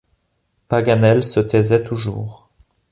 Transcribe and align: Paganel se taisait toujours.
Paganel 0.67 1.23
se 1.23 1.39
taisait 1.41 1.83
toujours. 1.83 2.49